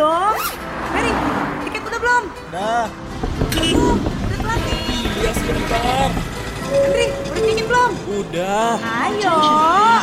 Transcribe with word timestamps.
dong. 0.00 0.36
Mary, 0.96 1.12
tiket 1.68 1.82
udah 1.84 2.00
belum? 2.00 2.22
Dah. 2.48 2.86
Oh, 3.76 3.96
udah 4.00 4.38
telat 4.40 4.60
nih. 4.64 5.04
Iya 5.20 5.30
sebentar. 5.36 6.08
Henry, 6.64 7.06
udah 7.12 7.42
tiket 7.44 7.66
belum? 7.68 7.90
Udah. 8.08 8.72
Ayo. 8.80 9.38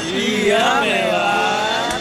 Iya 0.06 0.66
Melan. 0.86 2.00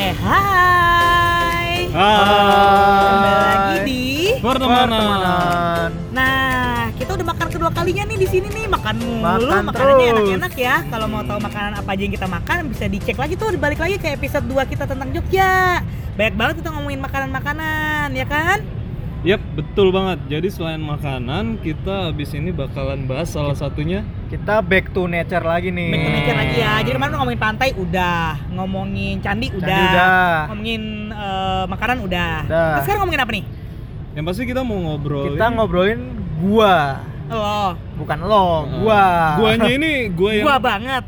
Eh, 0.00 0.14
hai. 0.16 1.72
Kembali 1.92 3.32
lagi 3.36 3.76
di 3.84 4.04
Pertemanan. 4.40 5.92
Udah 5.92 5.99
kalinya 7.90 8.06
nih 8.06 8.18
di 8.22 8.28
sini 8.30 8.48
nih, 8.54 8.66
makan 8.70 8.96
mulu, 9.02 9.50
Makan 9.50 9.66
makanannya 9.66 10.06
enak-enak 10.14 10.54
ya. 10.54 10.74
Kalau 10.86 11.06
mau 11.10 11.26
tahu 11.26 11.42
makanan 11.42 11.72
apa 11.74 11.90
aja 11.90 12.02
yang 12.06 12.14
kita 12.14 12.28
makan, 12.30 12.56
bisa 12.70 12.86
dicek 12.86 13.18
lagi 13.18 13.34
tuh, 13.34 13.50
balik 13.58 13.82
lagi 13.82 13.98
ke 13.98 14.14
episode 14.14 14.46
2 14.46 14.62
kita 14.70 14.86
tentang 14.86 15.10
Jogja. 15.10 15.82
Banyak 16.14 16.34
banget 16.38 16.54
kita 16.62 16.70
ngomongin 16.70 17.02
makanan-makanan, 17.02 18.14
ya 18.14 18.26
kan? 18.30 18.62
Yap, 19.26 19.42
betul 19.58 19.90
banget. 19.90 20.22
Jadi 20.30 20.54
selain 20.54 20.78
makanan, 20.78 21.58
kita 21.66 22.14
habis 22.14 22.30
ini 22.30 22.54
bakalan 22.54 23.10
bahas 23.10 23.34
salah 23.34 23.58
satunya 23.58 24.06
Kita 24.30 24.62
back 24.62 24.94
to 24.94 25.10
nature 25.10 25.42
lagi 25.42 25.74
nih. 25.74 25.90
Back 25.90 26.02
to 26.06 26.10
nature 26.14 26.38
lagi 26.38 26.56
ya. 26.62 26.72
Jadi 26.86 26.94
kemarin 26.94 27.14
ngomongin 27.18 27.42
pantai 27.42 27.68
udah, 27.74 28.38
ngomongin 28.54 29.18
candi 29.18 29.50
udah, 29.50 29.66
Candi 29.66 29.82
udah. 29.82 30.34
ngomongin 30.46 30.82
eh, 31.10 31.64
makanan 31.66 31.98
udah. 32.06 32.34
Udah. 32.46 32.68
Terus 32.70 32.82
sekarang 32.86 33.00
ngomongin 33.02 33.22
apa 33.26 33.34
nih? 33.34 33.44
yang 34.10 34.26
pasti 34.26 34.42
kita 34.42 34.66
mau 34.66 34.78
ngobrol. 34.78 35.34
Kita 35.34 35.54
ngobrolin 35.54 36.02
gua, 36.42 36.98
Lo, 37.30 37.78
bukan 37.94 38.18
lo, 38.26 38.46
gua. 38.82 39.38
Guanya 39.38 39.70
ini 39.70 40.10
gua 40.10 40.30
yang 40.34 40.44
gua 40.44 40.56
banget. 40.58 41.02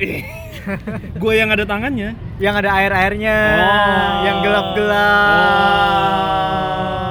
gua 1.18 1.32
yang 1.34 1.50
ada 1.50 1.66
tangannya. 1.66 2.14
Yang 2.38 2.54
ada 2.62 2.70
air-airnya, 2.72 3.36
Oh. 3.58 4.22
yang 4.22 4.36
gelap-gelap. 4.40 5.34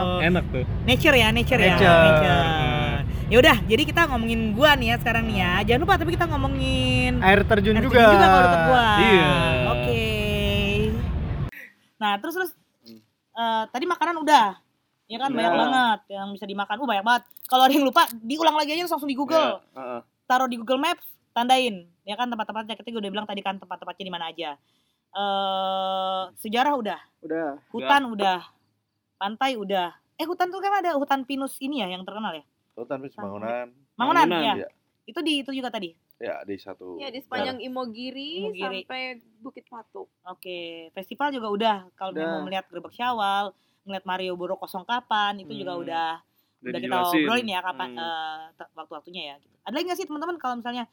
Oh, 0.07 0.23
enak 0.23 0.43
tuh. 0.47 0.63
Nature 0.83 1.15
ya, 1.17 1.27
nature, 1.29 1.59
ya, 1.59 1.75
Nature. 1.75 1.99
nature. 2.07 2.47
Ya 3.27 3.37
udah, 3.39 3.57
jadi 3.63 3.83
kita 3.85 4.01
ngomongin 4.07 4.51
gua 4.51 4.75
nih 4.75 4.87
ya 4.91 4.99
sekarang 4.99 5.23
nih 5.27 5.37
ya. 5.37 5.53
Jangan 5.65 5.81
lupa 5.83 5.95
tapi 5.95 6.11
kita 6.11 6.25
ngomongin 6.27 7.13
Air 7.19 7.43
terjun 7.43 7.75
air 7.75 7.83
juga. 7.83 7.95
terjun 7.95 8.15
juga 8.15 8.27
kalau 8.27 8.43
deket 8.43 8.61
gua. 8.65 8.85
Iya. 8.97 9.31
Oke. 9.71 10.03
Nah, 11.95 12.13
terus 12.17 12.33
terus 12.33 12.51
eh, 13.33 13.63
tadi 13.67 13.85
makanan 13.85 14.15
udah. 14.19 14.47
Ya 15.11 15.19
kan 15.19 15.35
banyak 15.35 15.51
Udah. 15.51 15.61
banget 15.67 15.99
yang 16.15 16.27
bisa 16.31 16.47
dimakan. 16.47 16.75
Uh, 16.79 16.87
banyak 16.87 17.03
banget. 17.03 17.23
Kalau 17.51 17.63
ada 17.67 17.73
yang 17.75 17.83
lupa, 17.83 18.07
diulang 18.23 18.55
lagi 18.55 18.71
aja 18.71 18.87
langsung 18.87 19.11
di 19.11 19.17
Google. 19.19 19.59
Ya, 19.59 19.75
heeh. 19.75 19.99
Taruh 20.23 20.47
di 20.47 20.55
Google 20.55 20.79
Maps, 20.79 21.03
tandain. 21.35 21.83
Ya 22.07 22.15
kan 22.15 22.31
tempat-tempatnya. 22.31 22.79
Kita 22.79 22.95
udah 22.95 23.11
bilang 23.11 23.27
tadi 23.27 23.43
kan 23.43 23.59
tempat-tempatnya 23.59 24.05
di 24.07 24.13
mana 24.13 24.31
aja. 24.31 24.55
Eh 25.11 26.23
sejarah 26.39 26.73
udah, 26.79 26.99
Udah. 27.27 27.59
hutan 27.75 28.07
udah, 28.07 28.39
pantai 29.19 29.59
udah. 29.59 29.91
Eh 30.15 30.23
hutan 30.23 30.47
tuh 30.47 30.63
kan 30.63 30.79
ada 30.79 30.95
hutan 30.95 31.27
pinus 31.27 31.59
ini 31.59 31.83
ya 31.83 31.91
yang 31.91 32.07
terkenal 32.07 32.31
ya. 32.31 32.47
Hutan 32.79 33.03
Wis 33.03 33.11
Bangunan. 33.19 33.75
Mangunan, 33.99 34.23
Mangunan, 34.31 34.39
ya. 34.39 34.53
iya. 34.63 34.67
Itu 35.03 35.19
di 35.19 35.43
itu 35.43 35.51
juga 35.51 35.67
tadi. 35.67 35.91
Ya 36.21 36.39
di 36.47 36.55
satu. 36.55 36.95
Ya 37.01 37.11
di 37.11 37.19
sepanjang 37.19 37.59
Imogiri, 37.59 38.47
Imogiri. 38.47 38.87
sampai 38.87 39.19
Bukit 39.43 39.67
Patuk. 39.67 40.07
Oke, 40.23 40.87
festival 40.95 41.35
juga 41.35 41.47
udah. 41.51 41.77
Kalau 41.99 42.15
Udah. 42.15 42.39
mau 42.39 42.47
melihat 42.47 42.69
Gerbek 42.71 42.95
Syawal, 42.95 43.51
melihat 43.83 44.05
Mario 44.05 44.33
Boro 44.33 44.55
kosong 44.55 44.83
kapan, 44.83 45.37
itu 45.37 45.53
juga 45.53 45.73
Hmm. 45.73 45.83
udah 45.83 46.09
Udah 46.61 46.69
udah 46.69 46.79
kita 46.79 46.97
obrolin 47.03 47.47
ya 47.47 47.59
kapan 47.59 47.89
Hmm. 47.91 47.99
eh, 47.99 48.39
te- 48.53 48.71
waktu-waktunya 48.73 49.21
ya. 49.23 49.35
Gitu. 49.37 49.55
Ada 49.61 49.73
lagi 49.73 49.85
nggak 49.85 49.97
sih 49.97 50.07
teman-teman 50.07 50.37
kalau 50.37 50.55
misalnya 50.55 50.85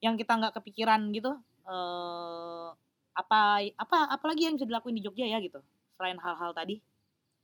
yang 0.00 0.14
kita 0.14 0.32
nggak 0.32 0.54
kepikiran 0.54 1.00
gitu 1.10 1.32
eh 1.64 2.68
apa 3.14 3.40
apa 3.74 3.96
apa 4.10 4.24
lagi 4.26 4.44
yang 4.44 4.54
bisa 4.54 4.64
dilakuin 4.64 4.96
di 4.96 5.02
Jogja 5.02 5.24
ya 5.24 5.38
gitu 5.38 5.60
selain 5.94 6.16
hal-hal 6.18 6.52
tadi? 6.52 6.80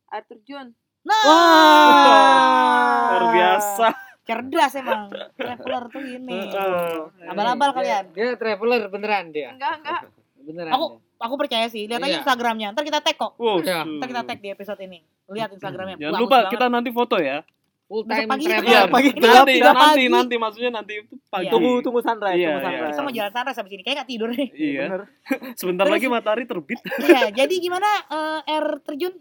Air 0.09 0.25
terjun. 0.27 0.75
Nah, 1.01 1.25
Luar 3.09 3.25
biasa. 3.31 3.87
cerdas 4.21 4.73
emang 4.75 5.09
traveler 5.35 5.85
tuh 5.89 6.03
ini. 6.03 6.33
Heeh. 6.47 7.27
Abal-abal 7.27 7.71
kalian. 7.73 8.05
Dia 8.13 8.37
traveler 8.37 8.87
beneran 8.87 9.31
dia. 9.31 9.51
Enggak, 9.51 9.81
enggak. 9.81 10.01
Beneran. 10.37 10.73
Aku 10.73 10.87
aku 11.21 11.35
percaya 11.37 11.67
sih. 11.67 11.85
Lihat 11.85 12.01
aja 12.01 12.09
Iya. 12.09 12.19
Instagramnya. 12.21 12.69
Ntar 12.73 12.83
kita 12.83 12.99
tag 12.99 13.15
kok. 13.15 13.37
Wow. 13.37 13.61
Iya. 13.61 13.85
Ntar 13.85 14.09
kita 14.09 14.23
tag 14.25 14.39
di 14.39 14.49
episode 14.49 14.81
ini. 14.81 14.99
Lihat 15.27 15.53
Instagramnya. 15.53 15.97
Jangan 15.97 16.11
Bagus 16.11 16.25
lupa 16.25 16.37
banget. 16.41 16.51
kita 16.51 16.67
nanti 16.67 16.91
foto 16.91 17.17
ya. 17.17 17.39
full 17.85 18.07
time 18.07 18.23
pagi. 18.25 18.47
Iya, 18.47 18.87
pagi 18.87 19.11
nanti, 19.11 19.59
nanti, 19.59 19.59
pagi. 19.59 20.07
nanti, 20.07 20.35
maksudnya 20.39 20.71
nanti 20.71 20.93
itu 20.97 21.19
pagi. 21.27 21.47
Iya. 21.47 21.51
Tunggu 21.51 21.83
tunggu 21.83 21.99
sunrise, 21.99 22.39
Iya, 22.39 22.47
tunggu 22.47 22.55
iya. 22.55 22.63
sunrise. 22.71 22.87
Kita 22.89 23.03
mau 23.03 23.11
jalan 23.11 23.33
sunrise 23.35 23.59
habis 23.59 23.73
ini. 23.75 23.83
Kayak 23.83 23.97
nggak 23.99 24.09
tidur 24.09 24.29
nih. 24.31 24.49
Iya. 24.55 24.83
Bener. 24.87 25.03
Sebentar 25.59 25.85
Terus- 25.85 25.95
lagi 25.99 26.07
matahari 26.07 26.45
terbit. 26.47 26.79
Iya. 27.03 27.23
Jadi 27.35 27.55
gimana 27.59 27.91
eh, 28.07 28.41
air 28.47 28.65
terjun? 28.81 29.15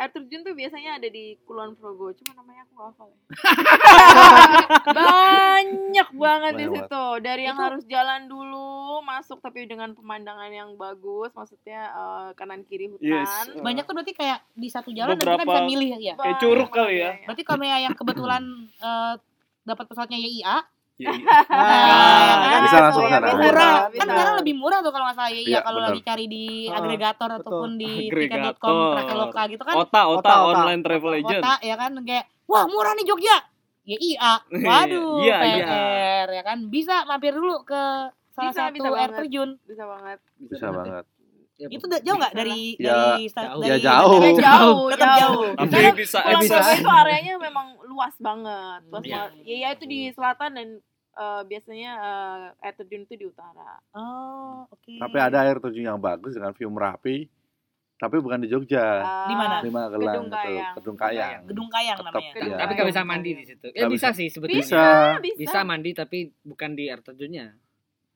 Air 0.00 0.16
terjun 0.16 0.40
tuh 0.40 0.56
biasanya 0.56 0.96
ada 0.96 1.04
di 1.06 1.36
Kulon 1.44 1.76
Progo, 1.76 2.08
cuma 2.16 2.40
namanya 2.40 2.64
aku 2.64 2.74
hafal. 2.80 3.12
ya. 3.12 3.20
Banyak 4.96 6.08
banget 6.16 6.52
di 6.56 6.66
situ. 6.72 7.04
Dari 7.20 7.42
yang 7.44 7.60
Itu- 7.60 7.66
harus 7.68 7.82
jalan 7.84 8.24
dulu, 8.24 9.04
masuk 9.04 9.44
tapi 9.44 9.68
dengan 9.68 9.92
pemandangan 9.92 10.48
yang 10.48 10.72
bagus, 10.74 11.28
maksudnya 11.36 11.92
eh, 11.92 12.28
kanan 12.32 12.64
kiri 12.64 12.88
hutan. 12.88 13.04
Yes. 13.04 13.52
Banyak 13.60 13.84
tuh 13.84 13.92
berarti 13.92 14.16
kayak 14.16 14.40
di 14.56 14.68
satu 14.72 14.88
jalan 14.88 15.14
dan 15.14 15.20
kita 15.20 15.36
Beberapa- 15.36 15.52
bisa 15.52 15.68
milih 15.68 15.88
ya. 16.00 16.14
Kayak 16.16 16.36
curug 16.40 16.56
Banyak 16.64 16.72
kali 16.72 16.94
ya. 16.96 17.10
Berarti 17.28 17.42
kalau 17.44 17.64
yang 17.68 17.92
kebetulan 17.92 18.42
eh, 18.80 19.14
dapat 19.68 19.84
pesawatnya 19.84 20.16
YIA, 20.16 20.56
Iya, 21.00 21.10
iya. 21.10 21.38
nah, 21.50 22.46
kan? 22.46 22.60
Bisa 22.62 22.76
langsung 22.78 23.04
Iya, 23.04 23.12
sana. 23.14 23.26
bisa, 23.26 23.40
murah. 23.40 23.74
bisa. 23.88 23.98
Kan 23.98 24.06
sekarang 24.06 24.34
lebih 24.36 24.54
murah 24.54 24.78
tuh 24.78 24.92
kalau 24.92 25.04
nggak 25.04 25.16
salah 25.16 25.32
Iya, 25.32 25.58
kalau 25.60 25.78
benar. 25.78 25.88
lagi 25.88 26.00
cari 26.02 26.24
di 26.26 26.44
Ah, 26.66 26.76
agregator 26.76 27.28
betul. 27.28 27.40
ataupun 27.40 27.70
di 27.74 27.92
Agregator. 28.06 28.52
tiket.com, 28.52 28.76
Traveloka 28.94 29.42
gitu 29.48 29.62
kan. 29.62 29.74
Ota, 29.74 30.02
ota, 30.02 30.04
Ota, 30.12 30.34
ota. 30.36 30.58
online 30.60 30.82
travel 30.82 31.12
agent. 31.16 31.40
Kota 31.40 31.54
ya 31.60 31.74
kan 31.74 31.92
kayak 32.00 32.24
wah 32.44 32.64
murah 32.66 32.92
nih 32.92 33.06
Jogja. 33.06 33.36
YIA. 33.82 34.32
Waduh, 34.68 35.18
Iya, 35.18 35.36
PR 35.40 35.58
iya. 35.58 36.24
ya 36.30 36.42
kan. 36.44 36.58
Bisa 36.68 37.02
mampir 37.04 37.32
dulu 37.32 37.64
ke 37.64 37.82
salah 38.30 38.52
Bisa, 38.52 38.60
satu 38.62 38.74
bisa 38.76 38.88
air 38.88 38.94
banget. 39.08 39.18
terjun. 39.18 39.50
Bisa 39.64 39.84
banget. 39.84 40.18
Bisa 40.38 40.66
banget. 40.68 41.04
Ya, 41.56 41.68
Itu 41.68 41.84
jauh 41.90 42.16
nggak 42.16 42.32
Bisa 42.32 42.40
dari 42.40 42.60
Ya, 42.74 42.96
dari 43.10 43.24
jauh. 43.28 43.60
Ya, 43.60 43.68
dari 43.68 43.82
jauh. 43.82 44.20
Ya, 44.22 44.32
jauh, 44.38 44.84
Tetap 44.88 45.08
jauh. 45.18 45.44
Tapi 45.52 45.76
bisa, 45.92 46.18
bisa. 46.38 46.56
Itu 46.72 46.88
areanya 46.88 47.34
memang 47.36 47.66
luas 47.84 48.14
banget. 48.16 48.80
Luas 48.86 49.02
Iya. 49.02 49.16
banget. 49.28 49.30
Ya, 49.44 49.56
ya 49.58 49.68
itu 49.74 49.84
di 49.84 50.00
selatan 50.08 50.50
dan 50.56 50.68
eh, 51.16 51.42
biasanya 51.46 51.92
eh, 51.98 52.64
air 52.66 52.74
terjun 52.78 53.02
itu 53.06 53.14
di 53.16 53.26
utara. 53.26 53.80
Oh, 53.94 54.66
oke. 54.70 54.94
Tapi 54.98 55.16
ada 55.18 55.42
air 55.42 55.58
terjun 55.58 55.86
yang 55.90 56.00
bagus 56.00 56.36
dengan 56.36 56.52
view 56.54 56.70
Merapi. 56.70 57.26
Tapi 58.00 58.16
bukan 58.16 58.40
di 58.40 58.48
Jogja. 58.48 59.04
Eh, 59.04 59.28
Di 59.28 59.34
mana? 59.36 59.56
Di 59.60 59.68
Magelang 59.68 60.24
Gedung 60.24 60.28
itu, 60.32 60.36
Kayang. 60.40 60.74
Gedung 60.80 60.96
Kayang. 60.96 61.40
Gedung 61.44 61.68
Kayang 61.68 61.98
namanya. 62.00 62.32
Iya. 62.32 62.56
Tapi 62.56 62.72
nggak 62.72 62.88
bisa 62.88 63.02
mandi 63.04 63.30
di 63.36 63.44
situ. 63.44 63.66
Ya 63.76 63.86
bisa. 63.92 64.08
sih 64.16 64.28
sebetulnya. 64.32 64.64
Bisa. 64.64 64.84
Bisa. 65.20 65.36
Bisa 65.36 65.58
mandi 65.68 65.90
tapi 65.92 66.18
bukan 66.40 66.72
di 66.72 66.88
air 66.88 67.04
terjunnya. 67.04 67.52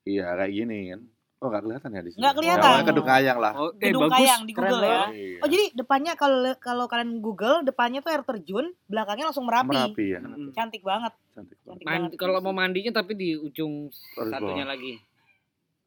Iya, 0.09 0.37
kayak 0.41 0.53
gini 0.57 0.79
kan. 0.89 1.01
Oh, 1.45 1.53
nggak 1.53 1.61
kelihatan 1.63 1.91
ya 1.91 2.01
di 2.01 2.09
sini. 2.09 2.21
Nggak 2.25 2.35
kelihatan. 2.35 2.57
Ya, 2.57 2.73
pokoknya 2.73 2.89
Gedung 2.89 3.05
Kayang 3.07 3.39
lah. 3.39 3.53
Oh, 3.53 3.69
eh 3.69 3.77
Gedung 3.85 4.03
bagus. 4.03 4.17
Kayang 4.17 4.41
di 4.41 4.53
Keren 4.53 4.65
Google 4.65 4.81
ya. 4.81 4.89
banget. 4.89 5.13
Iya. 5.13 5.37
Oh 5.37 5.49
jadi 5.51 5.65
depannya 5.77 6.13
kalau 6.15 6.39
kalau 6.57 6.85
kalian 6.87 7.11
Google 7.19 7.57
depannya 7.63 8.01
tuh 8.01 8.11
air 8.11 8.23
terjun, 8.23 8.67
belakangnya 8.87 9.25
langsung 9.29 9.45
Merapi. 9.45 9.69
Merapi 9.71 10.05
ya. 10.09 10.19
Mm. 10.19 10.49
Cantik 10.51 10.81
banget. 10.81 11.13
Cantik 11.31 11.59
banget. 11.59 11.69
Cantik 11.69 11.85
Mandi, 11.85 12.07
banget. 12.07 12.11
kalau 12.17 12.39
mau 12.41 12.55
mandinya 12.55 12.93
tapi 12.95 13.13
di 13.13 13.29
ujung 13.35 13.93
Harus 13.93 14.31
satunya 14.31 14.65
bawah. 14.65 14.73
lagi. 14.73 14.93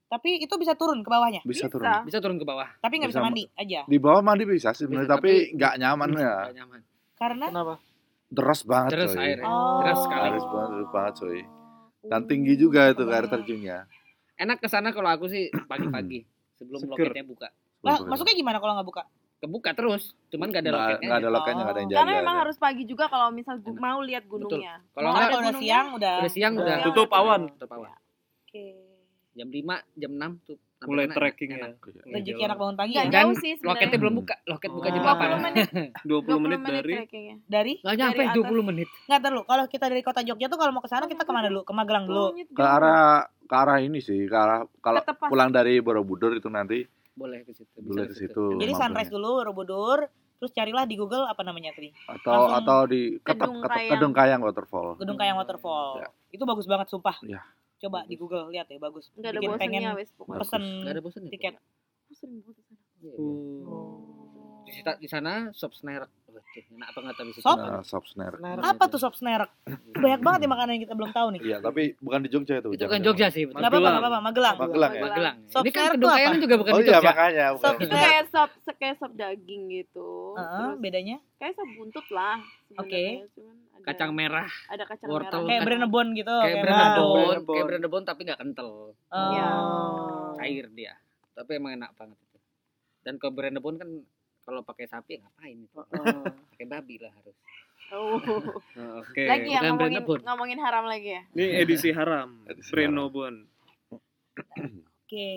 Tapi 0.07 0.29
itu 0.39 0.53
bisa 0.55 0.71
turun 0.71 1.01
ke 1.01 1.09
bawahnya. 1.09 1.41
Bisa 1.41 1.65
Bisa. 1.65 1.73
turun. 1.73 1.87
Bisa 2.05 2.17
turun 2.21 2.37
ke 2.37 2.45
bawah. 2.45 2.69
Tapi 2.77 2.93
nggak 2.95 3.11
bisa 3.11 3.19
Bisa, 3.19 3.27
mandi 3.27 3.43
aja. 3.53 3.81
Di 3.83 3.97
bawah 3.97 4.21
mandi 4.21 4.43
bisa 4.45 4.71
sih 4.71 4.85
sebenarnya, 4.85 5.09
tapi 5.09 5.31
tapi- 5.43 5.51
nggak 5.53 5.73
nyaman 5.75 6.09
ya. 6.13 6.35
Nggak 6.43 6.55
nyaman. 6.55 6.79
Karena 7.13 7.45
Kenapa? 7.49 7.75
Deras 8.27 8.61
banget 8.61 8.91
Deras 8.93 9.11
coy. 9.11 9.23
airnya. 9.25 9.45
Oh. 9.45 9.79
Deras 9.81 9.99
sekali. 9.99 10.23
Deras 10.29 10.45
banget, 10.45 10.69
deras 10.71 10.91
banget 10.91 11.13
coy. 11.17 11.39
Dan 12.07 12.21
tinggi 12.23 12.53
juga 12.55 12.81
itu 12.87 13.03
air 13.03 13.25
terjunnya. 13.25 13.77
Enak 14.37 14.57
ke 14.57 14.67
sana 14.67 14.89
kalau 14.89 15.09
aku 15.09 15.25
sih 15.25 15.49
pagi-pagi 15.65 16.23
sebelum 16.57 16.79
Seger. 16.79 17.09
loketnya 17.09 17.25
buka. 17.25 17.47
lah 17.79 18.01
masuknya 18.03 18.33
gimana 18.33 18.57
kalau 18.57 18.73
nggak 18.73 18.87
buka? 18.87 19.03
Kebuka 19.37 19.69
terus, 19.71 20.17
cuman 20.27 20.49
gak 20.49 20.59
ada 20.59 20.69
Nggak 20.71 20.81
loketnya. 20.81 21.05
nggak 21.05 21.19
ada 21.19 21.29
loketnya, 21.29 21.53
nggak 21.59 21.69
ada 21.69 21.77
yang 21.77 21.89
jaga. 21.89 21.99
Karena 21.99 22.13
memang 22.15 22.35
ya. 22.35 22.41
harus 22.41 22.57
pagi 22.57 22.83
juga 22.83 23.05
kalau 23.05 23.27
misal 23.29 23.55
gu- 23.59 23.77
mau 23.77 23.99
lihat 24.01 24.23
gunungnya. 24.25 24.81
Kalau 24.89 25.07
Oh, 25.07 25.13
nggak 25.13 25.29
kalau 25.29 25.41
udah 25.43 25.53
siang 25.55 25.87
udah. 25.93 26.15
udah 26.17 26.31
siang 26.31 26.53
Udah. 26.55 26.65
udah 26.65 26.77
Tutup 26.83 27.09
awan. 27.11 27.41
Tutup 27.51 27.69
awan. 27.71 27.93
Oke. 28.41 28.65
Jam 29.31 29.47
5, 29.47 29.61
jam 29.93 30.11
6 30.11 30.41
tuh. 30.43 30.57
Sampai 30.77 30.85
Mulai 30.87 31.05
trekking 31.09 31.51
enak. 31.51 31.71
ya. 31.81 32.01
Rezeki 32.07 32.41
anak 32.43 32.57
bangun 32.57 32.75
pagi 32.75 32.91
Nggak 32.91 33.01
ya. 33.01 33.09
Dan 33.09 33.15
jauh 33.17 33.33
sih 33.35 33.51
sebenarnya. 33.51 33.69
loketnya 33.73 33.97
belum 33.97 34.15
buka. 34.15 34.35
Loket 34.45 34.69
buka 34.71 34.87
jam 34.87 34.97
Oh. 34.97 35.05
20 35.07 35.17
8. 35.17 35.41
menit, 35.41 35.67
20 36.03 36.37
menit 36.37 36.59
dari. 36.63 36.93
Dari 37.43 37.73
Gak 37.79 37.95
nyampe 37.95 38.17
Dari 38.19 38.29
atas. 38.29 38.37
20 38.43 38.61
menit. 38.63 38.87
nggak 39.03 39.19
terlalu. 39.19 39.41
Kalau 39.43 39.63
kita 39.65 39.85
dari 39.87 40.01
kota 40.01 40.21
Jogja 40.21 40.45
tuh 40.47 40.55
kalau 40.55 40.71
mau 40.71 40.79
ke 40.79 40.87
sana 40.87 41.05
kita 41.05 41.21
ke 41.21 41.31
mana 41.31 41.47
dulu? 41.47 41.61
Ke 41.61 41.73
Magelang 41.73 42.05
dulu. 42.05 42.25
Ke 42.47 42.63
arah 42.63 43.25
ke 43.41 43.55
arah 43.55 43.77
ini 43.79 43.97
sih, 43.97 44.21
ke 44.23 44.35
arah 44.35 44.61
kalau 44.77 45.01
pulang 45.23 45.49
dari 45.49 45.79
Borobudur 45.79 46.31
itu 46.31 46.45
nanti 46.47 46.85
Boleh 47.11 47.41
ke 47.41 47.51
situ. 47.51 47.73
bisa 47.75 47.89
boleh 47.89 48.05
ke 48.05 48.15
situ. 48.15 48.43
Jadi 48.55 48.71
sunrise 48.71 49.09
dulu, 49.09 49.29
Borobudur, 49.39 50.05
terus 50.37 50.51
carilah 50.51 50.83
di 50.83 50.93
Google 50.93 51.25
apa 51.25 51.41
namanya 51.41 51.71
tadi? 51.71 51.89
atau 52.05 52.45
langsung 52.45 52.57
atau 52.59 52.79
di 52.85 53.01
ketep 53.17 53.33
Kedung 53.39 53.55
ketep 53.57 53.73
Kayang. 53.73 53.91
Kedung 53.91 54.13
Kayang 54.13 54.41
waterfall. 54.43 54.87
Gedung 54.95 55.17
Kayang 55.17 55.37
Waterfall. 55.37 55.87
Ya. 55.97 56.07
Itu 56.29 56.43
bagus 56.43 56.65
banget 56.65 56.87
sumpah. 56.87 57.17
Ya. 57.23 57.41
Coba 57.77 57.99
di 58.03 58.15
Google 58.15 58.49
lihat 58.49 58.67
ya 58.67 58.77
bagus. 58.77 59.13
Nggak 59.13 59.29
ada 59.29 59.39
Bikin 59.39 59.51
pengen 59.53 59.81
bosannya 59.81 59.91
wes 59.95 60.09
pokoknya. 60.11 60.39
pesen 60.41 60.63
Gak 60.81 60.91
ada 60.91 61.01
bosan 61.01 61.21
ya? 61.21 61.31
tiket. 61.31 61.53
Sana. 62.09 62.39
Iya. 62.97 63.13
Oh. 63.15 64.63
Di 64.63 64.71
kita 64.73 64.91
di 64.97 65.07
sana 65.07 65.33
sop 65.51 65.71
snack. 65.71 66.09
Wah, 66.27 66.43
tuh, 66.43 66.63
enak 66.69 66.89
banget 66.91 67.15
habis 67.17 67.33
itu. 67.33 67.41
Sop? 67.41 67.57
Nah, 67.57 67.81
sop 67.81 68.03
snare. 68.05 68.35
Apa 68.59 68.83
tuh 68.85 68.99
sop 68.99 69.13
snack? 69.13 69.47
Banyak 69.91 70.19
banget 70.19 70.39
ya 70.39 70.49
makanan 70.49 70.71
yang 70.71 70.83
kita 70.83 70.93
belum 70.93 71.09
tahu 71.09 71.27
nih. 71.33 71.41
Iya, 71.41 71.57
tapi 71.59 71.95
bukan 71.97 72.19
di 72.19 72.29
Jogja 72.29 72.53
itu. 72.57 72.69
Itu 72.69 72.77
jangan- 72.79 72.93
kan 72.93 73.01
Jogja 73.01 73.27
sih. 73.27 73.43
Enggak 73.43 73.63
apa-apa, 73.63 73.77
enggak 73.87 74.03
apa-apa, 74.03 74.19
Magelang. 74.21 74.55
Magelang 74.59 74.91
ya. 74.91 75.01
Magelang. 75.01 75.35
Sop 75.47 75.61
Ini 75.61 75.69
kan 75.69 75.79
snack 75.79 75.93
kedung 75.93 76.03
tuh 76.03 76.13
kayangan 76.13 76.33
apa? 76.33 76.43
juga 76.43 76.55
bukan 76.57 76.71
Oh 76.71 76.77
di 76.77 76.83
iya, 76.83 76.91
Jogja. 76.91 77.07
makanya. 77.07 77.45
Sop 77.47 77.57
Bukan. 77.57 77.73
Itu 77.73 77.85
snack. 77.87 78.03
kayak 78.03 78.23
sop 78.27 78.49
kayak 78.75 78.95
sop 78.97 79.11
daging 79.15 79.63
gitu. 79.71 80.09
Heeh, 80.35 80.57
Terus 80.67 80.77
bedanya 80.77 81.17
kayak 81.37 81.53
sop 81.53 81.69
buntut 81.73 82.07
lah. 82.11 82.37
Oke. 82.75 83.03
cuman 83.31 83.55
Kacang 83.83 84.11
merah, 84.13 84.49
ada 84.69 84.83
kacang 84.85 85.07
wortel. 85.09 85.41
merah. 85.43 85.47
kayak 85.49 85.61
Brennebon 85.65 86.07
gitu, 86.15 86.33
kayak 86.33 86.63
kayak 86.63 86.65
kayak 86.65 87.43
Bon. 87.45 87.65
brand 87.67 87.87
Bon 87.89 88.03
tapi 88.03 88.21
nggak 88.27 88.39
kental. 88.39 88.69
Oh. 88.93 89.31
Iya. 89.31 89.47
Cair 90.39 90.65
dia. 90.73 90.93
Tapi 91.37 91.51
emang 91.57 91.77
enak 91.77 91.91
banget 91.97 92.17
itu. 92.17 92.37
Dan 93.05 93.15
kalau 93.21 93.33
brand 93.35 93.57
Bon 93.59 93.75
kan 93.77 93.89
kalau 94.47 94.61
pakai 94.63 94.87
sapi 94.87 95.19
ngapain 95.19 95.57
itu? 95.59 95.79
Pakai 96.55 96.65
babi 96.71 96.95
lah 97.03 97.11
harus. 97.19 97.35
Oh. 97.91 98.19
Nah, 98.75 98.91
Oke. 99.03 99.23
Lagi 99.27 99.49
ya 99.51 99.59
bukan 99.59 99.75
ngomongin 99.75 100.23
ngomongin 100.23 100.59
haram 100.63 100.85
lagi 100.87 101.19
ya. 101.19 101.21
Ini 101.35 101.45
edisi 101.67 101.89
haram. 101.91 102.47
Edisi 102.47 102.71
Brenobon. 102.71 103.43
Oke. 103.91 105.29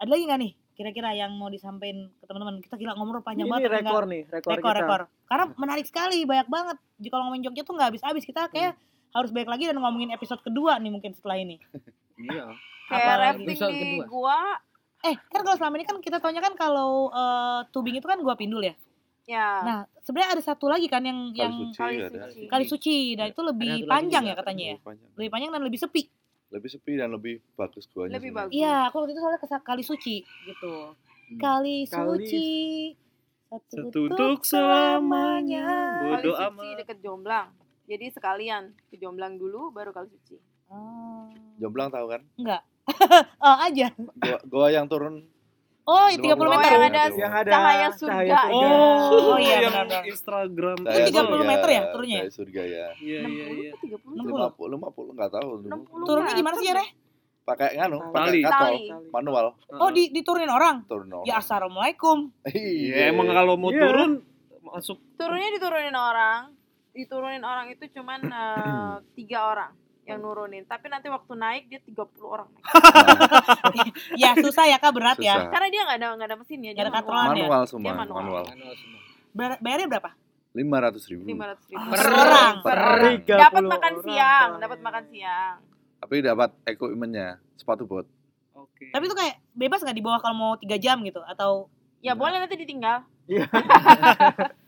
Ada 0.00 0.10
lagi 0.10 0.24
nggak 0.26 0.40
nih 0.40 0.52
kira-kira 0.80 1.12
yang 1.12 1.36
mau 1.36 1.46
disampaikan 1.46 2.08
ke 2.10 2.24
teman-teman? 2.24 2.56
Kita 2.58 2.74
gila 2.74 2.96
ngomong 2.96 3.20
panjang 3.20 3.44
Ini 3.44 3.52
banget. 3.52 3.68
tapi 3.68 3.76
rekor 3.78 4.02
nih, 4.06 4.22
rekor, 4.26 4.50
rekor, 4.50 4.72
kita. 4.72 4.80
rekor. 4.80 5.00
Karena 5.26 5.44
menarik 5.54 5.84
sekali, 5.84 6.18
banyak 6.24 6.48
banget. 6.48 6.76
Jika 6.96 7.14
ngomongin 7.14 7.42
Jogja 7.44 7.62
tuh 7.62 7.74
nggak 7.74 7.88
habis-habis. 7.90 8.24
Kita 8.24 8.48
kayak 8.48 8.72
Hmm. 8.72 8.88
harus 9.12 9.30
balik 9.30 9.48
lagi 9.48 9.64
dan 9.64 9.76
ngomongin 9.76 10.08
episode 10.08 10.40
kedua 10.40 10.78
nih 10.78 10.88
mungkin 10.88 11.12
setelah 11.12 11.36
ini. 11.36 11.60
Iya. 12.20 12.52
Kayak 12.86 13.38
episode 13.38 13.70
di 13.70 13.84
kedua? 13.98 14.06
gua 14.06 14.38
Eh, 15.02 15.16
kan 15.16 15.40
kalau 15.40 15.56
selama 15.56 15.74
ini 15.74 15.84
kan 15.84 15.96
kita 15.98 16.16
taunya 16.16 16.38
kan 16.38 16.52
kalau 16.52 17.08
eh, 17.08 17.60
tubing 17.70 17.94
itu 17.94 18.04
kan 18.04 18.18
gua 18.18 18.34
pindul 18.34 18.60
ya. 18.60 18.76
ya 19.24 19.48
Nah, 19.62 19.78
sebenarnya 19.98 20.36
ada 20.36 20.42
satu 20.44 20.66
lagi 20.66 20.84
kan 20.84 21.00
yang 21.00 21.30
Kali 21.30 21.38
yang 21.38 21.52
suci 21.66 21.78
Kali. 21.78 21.96
Suci. 21.96 22.40
Kali 22.46 22.64
Suci. 22.66 22.96
Nah, 23.14 23.26
itu 23.26 23.40
lebih 23.40 23.72
Ada 23.78 23.88
panjang 23.88 24.22
ya 24.22 24.34
katanya 24.34 24.64
ya. 24.66 24.74
Lebih 24.74 24.84
panjang. 24.84 25.08
Lebih 25.16 25.30
panjang 25.30 25.50
dan 25.50 25.62
lebih 25.64 25.78
sepi. 25.78 26.02
Lebih 26.50 26.68
sepi 26.70 26.98
dan 26.98 27.14
lebih 27.14 27.38
bagus 27.54 27.86
guanya. 27.90 28.18
Lebih 28.18 28.30
bagus. 28.34 28.52
Iya, 28.54 28.90
aku 28.90 28.94
waktu 29.02 29.12
itu 29.14 29.20
soalnya 29.22 29.40
ke 29.40 29.48
Kali 29.62 29.82
Suci 29.86 30.16
gitu. 30.46 30.74
Hmm. 30.94 31.38
Kali 31.38 31.86
Kali- 31.86 32.26
Suci. 32.26 32.50
Untuk 33.50 34.46
selamanya. 34.46 35.66
Kali 35.66 36.22
Bodo 36.22 36.30
suci 36.38 36.68
deket 36.78 36.98
Jomblang. 37.02 37.50
Jadi 37.90 38.06
sekalian 38.14 38.70
ke 38.86 38.94
Jomblang 38.94 39.34
dulu 39.34 39.74
baru 39.74 39.90
kali 39.90 40.06
suci. 40.06 40.38
Oh. 40.70 41.26
Jomblang 41.58 41.90
tahu 41.90 42.06
kan? 42.06 42.22
Enggak. 42.38 42.62
oh, 43.42 43.56
aja. 43.58 43.90
Goa, 43.98 44.38
goa 44.46 44.68
yang 44.70 44.86
turun 44.86 45.26
Oh, 45.82 46.06
30 46.06 46.22
50 46.22 46.38
Oh, 46.38 46.50
meter. 46.52 46.70
yang 46.70 46.84
ada 46.84 47.02
Yang 47.10 47.32
ada 47.34 47.50
cahaya 47.50 47.88
surga. 47.90 48.12
cahaya 48.12 48.30
surga. 48.30 48.54
Oh, 48.54 49.32
Oh, 49.32 49.36
iya, 49.36 49.56
yang 49.58 49.72
benar-benar. 49.72 50.02
Instagram. 50.06 50.76
Itu 50.76 50.86
Cahaya 50.86 51.06
30 51.06 51.16
surga, 51.16 51.44
meter 51.46 51.68
ya 51.68 51.82
turunnya? 51.90 52.20
Cahaya 52.20 52.32
surga 52.32 52.62
ya. 52.62 52.86
Iya, 52.96 53.20
iya, 53.22 53.46
iya. 53.50 53.72
60 53.74 54.14
60. 54.14 54.64
50 54.70 54.76
50 54.76 55.12
enggak 55.12 55.30
tahu. 55.32 55.48
60 55.62 56.06
Turunnya 56.06 56.32
gimana 56.32 56.54
sih 56.56 56.66
ya, 56.66 56.74
Reh? 56.74 56.88
Pakai 57.40 57.68
nganu, 57.74 57.98
pakai 58.10 58.40
katol 58.40 58.74
manual. 59.10 59.46
Oh, 59.72 59.90
di, 59.90 60.02
diturunin 60.08 60.46
orang? 60.48 60.86
Turun 60.86 61.08
orang. 61.10 61.26
Ya, 61.26 61.40
assalamualaikum. 61.40 62.30
Iya, 62.46 63.10
emang 63.10 63.26
kalau 63.26 63.56
mau 63.56 63.70
Iya. 63.70 63.82
turun 63.82 64.10
masuk 64.62 64.98
Turunnya 65.16 65.50
diturunin 65.50 65.96
orang. 65.96 66.54
Diturunin 66.90 67.42
orang 67.42 67.66
itu 67.68 67.90
cuman 67.90 68.20
eh, 68.22 68.94
tiga 69.14 69.46
orang 69.48 69.70
yang 70.10 70.20
nurunin. 70.20 70.62
Tapi 70.64 70.86
nanti 70.86 71.06
waktu 71.06 71.32
naik 71.32 71.62
dia 71.66 71.80
30 71.80 71.94
orang. 72.24 72.48
naik. 72.50 73.92
ya, 74.22 74.30
susah 74.36 74.64
ya, 74.66 74.76
Kak, 74.76 74.90
berat 74.90 75.18
ya. 75.18 75.34
Susah. 75.36 75.50
Karena 75.50 75.68
dia 75.68 75.80
nggak 75.84 75.98
ada 75.98 76.08
nggak 76.14 76.28
ada 76.28 76.36
mesinnya. 76.36 76.70
Nggak 76.70 76.82
ada 76.82 76.90
Dia 76.90 76.98
katrolan 76.98 77.24
ya? 77.24 77.30
manual 77.40 77.62
semua, 77.64 77.84
Dia 77.84 77.94
manual. 77.96 78.18
manual. 78.18 78.44
Manual 78.46 78.74
semua. 78.74 79.00
Bayarnya 79.58 79.88
berapa? 79.88 80.10
500 80.50 81.10
ribu. 81.10 81.22
500 81.24 81.70
ribu. 81.70 81.86
Per 81.86 82.06
orang. 82.10 82.54
Per 82.58 82.66
Per 82.66 82.78
orang. 82.80 83.12
30 83.22 83.38
Dapat 83.38 83.62
makan 83.64 83.92
orang, 83.92 84.04
siang. 84.04 84.50
Dapat 84.58 84.78
makan 84.82 85.04
siang. 85.08 85.56
Tapi 86.00 86.14
dapat 86.20 86.50
equipmentnya, 86.64 87.28
sepatu 87.54 87.84
bot. 87.84 88.06
Oke. 88.52 88.90
Tapi 88.90 89.04
itu 89.04 89.14
kayak 89.14 89.34
bebas 89.52 89.78
nggak 89.80 89.94
di 89.94 90.02
bawah 90.02 90.18
kalau 90.18 90.34
mau 90.34 90.52
3 90.54 90.74
jam 90.76 90.98
gitu? 91.00 91.22
Atau 91.22 91.70
Ya 92.00 92.12
Nah. 92.12 92.18
boleh 92.18 92.40
nanti 92.40 92.56
ditinggal. 92.56 93.04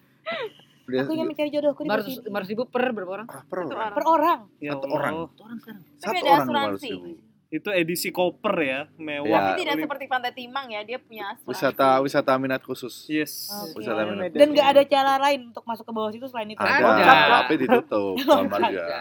Aku 0.83 1.13
ingin 1.13 1.27
mencari 1.27 1.49
jodohku 1.49 1.81
di 1.81 1.89
sini. 1.89 2.27
lima 2.27 2.37
ratus 2.39 2.51
ribu 2.51 2.65
per 2.67 2.85
berapa 2.91 3.13
orang? 3.13 3.27
ah, 3.27 3.43
per 3.43 3.59
orang. 3.59 3.71
orang. 3.73 3.93
Per 3.93 4.05
orang. 4.05 4.41
Ya 4.59 4.71
Satu 4.73 4.85
Allah. 4.85 4.97
orang. 4.97 5.15
Satu 5.15 5.43
orang 5.43 5.59
sekarang. 5.59 5.83
Tapi 5.83 5.97
Satu 5.97 6.17
ada 6.17 6.29
orang 6.29 6.43
asuransi. 6.43 6.91
500 6.91 6.97
ribu. 6.99 7.11
Itu 7.53 7.69
edisi 7.69 8.09
koper 8.09 8.57
ya, 8.59 8.81
mewah. 8.97 9.29
Ya. 9.29 9.41
Tapi 9.45 9.61
tidak 9.61 9.77
seperti 9.79 10.05
Pantai 10.09 10.33
Timang 10.33 10.67
ya, 10.67 10.81
dia 10.81 10.97
punya 10.97 11.25
asuransi. 11.31 11.49
Wisata 11.53 11.89
wisata 12.01 12.33
minat 12.37 12.63
khusus. 12.63 13.05
Yes. 13.07 13.53
Oke. 13.53 13.79
Wisata 13.79 14.03
minat. 14.05 14.33
Dan 14.33 14.49
nggak 14.51 14.69
ada 14.73 14.83
cara 14.83 15.13
lain 15.21 15.53
untuk 15.53 15.61
masuk 15.63 15.85
ke 15.85 15.93
bawah 15.93 16.09
situ 16.09 16.25
selain 16.27 16.49
itu. 16.49 16.57
Ada, 16.57 16.81
Ada. 16.81 17.15
tapi 17.45 17.55
ditutup 17.57 18.17
sama 18.25 18.57
Ada, 18.57 18.69
ada. 18.73 19.01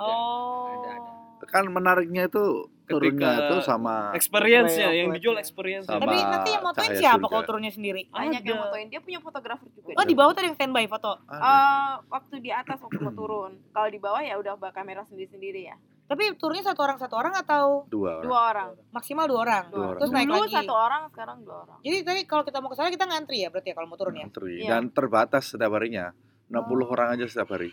Oh. 0.00 0.72
Ada, 0.72 0.90
ada. 0.96 1.44
Kan 1.44 1.68
menariknya 1.68 2.24
itu 2.24 2.44
turunnya 2.90 3.30
Ketika 3.30 3.46
itu 3.46 3.56
sama 3.62 3.94
Experience-nya, 4.12 4.88
yang 4.90 5.08
dijual 5.10 5.38
experience. 5.38 5.86
Sama 5.86 6.02
Tapi 6.02 6.16
nanti 6.18 6.50
yang 6.50 6.62
motoin 6.62 6.90
siapa 6.92 7.24
kalau 7.24 7.44
turunnya 7.46 7.70
sendiri? 7.70 8.10
Banyak 8.10 8.42
yang 8.42 8.58
motoin. 8.58 8.86
Dia 8.86 8.98
punya 8.98 9.18
fotografer 9.18 9.70
juga. 9.70 9.94
Oh, 9.94 10.02
di 10.02 10.12
bawah 10.12 10.34
tuh 10.34 10.42
ada 10.42 10.48
yang 10.48 10.58
standby 10.58 10.84
foto. 10.84 11.12
Eh, 11.24 11.92
waktu 12.04 12.34
di 12.38 12.50
atas 12.50 12.76
waktu 12.76 12.98
mau 12.98 13.14
turun. 13.14 13.52
Kalau 13.70 13.86
di 13.86 13.96
bawah 13.96 14.18
ya 14.18 14.34
udah 14.34 14.58
bawa 14.58 14.74
kamera 14.74 15.06
sendiri-sendiri 15.06 15.62
ya. 15.64 15.78
Tapi 16.04 16.34
turunnya 16.34 16.66
satu 16.66 16.82
orang 16.82 16.98
satu 16.98 17.14
orang 17.14 17.38
atau 17.38 17.86
dua 17.86 18.18
orang. 18.18 18.24
Dua 18.26 18.40
orang. 18.44 18.68
maksimal 18.90 19.30
dua 19.30 19.40
orang? 19.40 19.64
Dua 19.70 19.84
orang. 19.86 20.00
Terus 20.02 20.10
naik 20.10 20.26
Dulu 20.26 20.42
lagi. 20.42 20.56
satu 20.58 20.74
orang, 20.74 21.02
sekarang 21.06 21.38
dua 21.46 21.56
orang. 21.62 21.78
Jadi 21.80 21.96
tadi 22.02 22.20
kalau 22.26 22.42
kita 22.42 22.58
mau 22.58 22.66
ke 22.66 22.74
sana 22.74 22.90
kita 22.90 23.06
ngantri 23.06 23.38
ya 23.38 23.48
berarti 23.48 23.70
ya 23.70 23.74
kalau 23.78 23.86
mau 23.86 23.94
turun 23.94 24.18
ya. 24.18 24.26
Antri. 24.26 24.54
Iya. 24.58 24.68
Dan 24.68 24.82
terbatas 24.90 25.54
setiap 25.54 25.70
harinya. 25.70 26.10
60 26.50 26.58
Oh. 26.82 26.90
orang 26.90 27.14
aja 27.14 27.30
setiap 27.30 27.54
hari. 27.54 27.70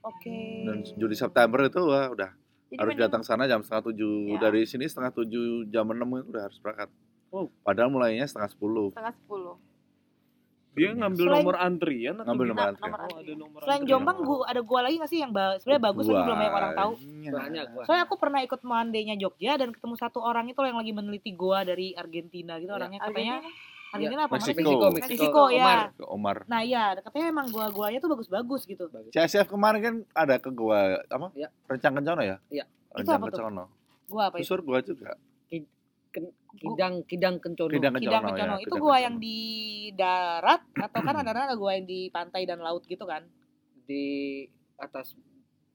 Oke. 0.00 0.64
Dan 0.64 0.86
Juli 0.94 1.12
September 1.12 1.60
itu 1.60 1.82
wah 1.82 2.06
udah 2.08 2.30
Jadi 2.70 2.76
harus 2.76 2.88
mending- 2.88 3.02
datang 3.04 3.22
sana 3.22 3.44
jam 3.44 3.60
setengah 3.60 3.84
tujuh 3.84 4.14
Iya. 4.28 4.38
dari 4.40 4.62
sini 4.62 4.84
setengah 4.84 5.10
tujuh 5.12 5.44
jam 5.66 5.86
enam 5.86 6.06
itu 6.16 6.28
udah 6.28 6.42
harus 6.44 6.56
berangkat. 6.56 6.88
Oh. 7.28 7.50
Padahal 7.60 7.88
mulainya 7.88 8.24
setengah 8.24 8.46
sepuluh. 8.48 8.90
setengah 8.90 9.14
sepuluh. 9.16 9.54
Dia 10.70 10.94
ngambil 10.94 11.26
Selain- 11.26 11.42
nomor 11.42 11.56
antrian 11.58 12.14
atau 12.14 12.24
Ngambil 12.24 12.46
nomor 12.48 12.62
antrian. 12.64 12.86
nomor 12.86 12.94
Oh, 12.94 13.02
ada 13.02 13.14
antrian. 13.16 13.38
nomor 13.42 13.58
Selain 13.60 13.74
antrian. 13.76 13.90
Jombang 13.92 14.18
gua 14.20 14.38
ada 14.46 14.60
gua 14.62 14.80
lagi 14.80 14.94
nggak 14.96 15.10
sih 15.10 15.18
yang 15.18 15.32
ba- 15.32 15.58
sebenarnya 15.58 15.82
bagus 15.84 16.04
tapi 16.04 16.14
belum 16.16 16.38
banyak 16.38 16.54
orang 16.54 16.72
tahu. 16.72 16.92
Banyak 17.28 17.64
gua. 17.68 17.82
Soalnya 17.82 18.04
aku 18.06 18.16
pernah 18.16 18.40
ikut 18.40 18.60
mandainya 18.62 19.14
Jogja 19.16 19.52
dan 19.56 19.68
ketemu 19.68 19.94
satu 19.96 20.18
orang 20.20 20.46
itu 20.46 20.60
yang 20.60 20.78
lagi 20.78 20.92
meneliti 20.92 21.30
gua 21.32 21.58
dari 21.62 21.90
Argentina 21.92 22.54
gitu 22.56 22.70
Ya, 22.70 22.78
orangnya 22.78 23.00
katanya 23.02 23.34
Argentina? 23.36 23.68
Argentina 23.90 24.22
apa 24.26 24.34
mana 24.38 24.44
sih? 24.46 24.54
Meksiko. 24.54 24.70
Meksiko, 24.70 24.86
Meksiko, 24.90 25.14
Meksiko, 25.14 25.42
ya. 25.50 25.64
Omar. 25.64 25.78
Ke 25.92 26.04
Omar. 26.06 26.36
Nah 26.46 26.60
iya, 26.62 26.82
katanya 27.02 27.26
emang 27.34 27.46
gua-guanya 27.50 27.98
tuh 27.98 28.10
bagus-bagus 28.14 28.62
gitu. 28.66 28.84
CSF 29.10 29.46
kemarin 29.50 29.80
kan 29.82 29.94
ada 30.14 30.34
ke 30.38 30.50
gua 30.54 31.02
apa? 31.10 31.28
Ya. 31.34 31.48
Rencang 31.66 31.98
Kencono 31.98 32.22
ya? 32.22 32.36
Iya. 32.48 32.64
Itu 32.66 32.96
Rencang 33.02 33.18
apa 33.18 33.26
tuh? 33.26 33.38
Kencono. 33.38 33.64
Gua 34.06 34.22
apa 34.30 34.36
itu? 34.38 34.46
Susur 34.46 34.60
gua 34.62 34.78
juga. 34.82 35.18
Kidang 36.50 37.06
Kidang 37.06 37.36
Kencono. 37.38 37.70
Kidang 37.70 37.94
Kencono. 37.94 38.10
Kidang 38.10 38.24
Kencono. 38.30 38.54
ya, 38.54 38.62
itu 38.62 38.66
Kidang 38.66 38.82
gua 38.82 38.94
Kencono. 38.94 39.06
yang 39.06 39.16
di 39.18 39.38
darat 39.94 40.62
atau 40.74 41.00
kan 41.02 41.14
ada 41.22 41.30
ada 41.30 41.54
gua 41.54 41.70
yang 41.78 41.86
di 41.86 42.00
pantai 42.10 42.42
dan 42.46 42.62
laut 42.62 42.86
gitu 42.86 43.06
kan? 43.06 43.26
di 43.90 44.46
atas 44.78 45.18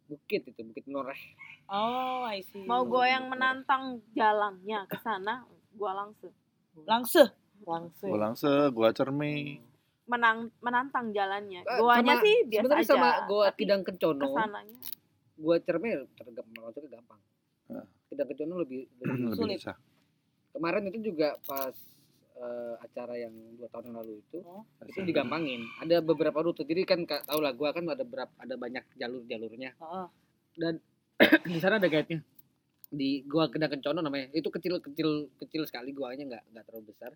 bukit 0.08 0.48
itu, 0.48 0.62
Bukit 0.64 0.88
Noreh. 0.88 1.20
Oh, 1.68 2.24
I 2.24 2.40
see. 2.48 2.64
Mau 2.64 2.88
gue 2.88 3.04
yang 3.12 3.28
menantang 3.28 4.00
jalannya 4.16 4.88
ke 4.88 4.96
sana, 5.04 5.44
gua 5.76 5.92
langsung 5.92 6.32
langsung. 6.84 7.28
Langsung. 7.62 8.10
Gua 8.10 8.20
langsung, 8.22 8.52
gua 8.72 8.90
cermi. 8.92 9.62
menang 10.06 10.54
menantang 10.60 11.10
jalannya. 11.10 11.62
Eh, 11.62 11.78
Goanya 11.78 12.14
sama- 12.14 12.22
sih 12.22 12.36
biasa 12.46 12.62
Sebenarnya 12.62 12.84
aja. 12.84 12.94
sama 12.94 13.10
gua 13.26 13.46
Kidang 13.52 13.82
Kencono, 13.82 14.22
ke 14.22 14.38
sananya 14.38 14.78
gua 15.36 15.56
cerme 15.60 15.90
tergampang 16.14 16.62
masuknya 16.62 16.90
gampang. 16.94 17.20
Hah. 17.68 17.86
Kidang 18.06 18.28
Kencono 18.30 18.54
lebih, 18.58 18.82
lebih 19.02 19.10
Lebih 19.26 19.34
Sulit. 19.34 19.58
susah. 19.60 19.78
kemarin 20.52 20.86
itu 20.86 21.00
juga 21.06 21.36
pas 21.42 21.74
eh, 22.34 22.76
acara 22.80 23.16
yang 23.18 23.34
dua 23.54 23.68
tahun 23.68 23.84
yang 23.86 23.98
lalu 23.98 24.14
itu 24.22 24.40
Oh. 24.40 24.62
itu 24.86 25.00
digampangin 25.02 25.60
ada 25.78 26.00
beberapa 26.00 26.40
rute 26.40 26.64
jadi 26.64 26.86
kan 26.86 27.04
kak 27.04 27.26
tau 27.26 27.40
lah 27.40 27.52
gua 27.52 27.72
kan 27.72 27.84
ada 27.86 28.04
berapa 28.04 28.32
ada 28.36 28.56
banyak 28.56 28.86
jalur 28.94 29.26
jalurnya 29.26 29.74
Heeh. 29.74 30.08
di 31.46 31.58
sana 31.58 31.76
ada 31.76 31.88
guide 31.88 32.08
nya 32.08 32.20
di 32.88 33.24
gua 33.24 33.48
kena 33.48 33.66
kencono 33.66 34.00
namanya 34.00 34.30
itu 34.32 34.48
kecil 34.48 34.80
kecil 34.80 35.28
kecil 35.36 35.66
sekali 35.66 35.92
guanya 35.92 36.24
nggak 36.26 36.44
nggak 36.52 36.64
terlalu 36.64 36.94
besar 36.94 37.12